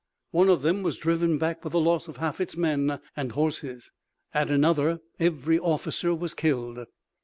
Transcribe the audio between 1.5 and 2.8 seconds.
with the loss of half its